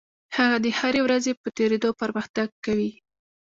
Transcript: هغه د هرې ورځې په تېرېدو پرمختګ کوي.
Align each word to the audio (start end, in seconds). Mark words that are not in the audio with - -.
هغه 0.35 0.57
د 0.63 0.67
هرې 0.79 1.01
ورځې 1.03 1.31
په 1.41 1.47
تېرېدو 1.57 1.89
پرمختګ 2.01 2.47
کوي. 2.65 2.91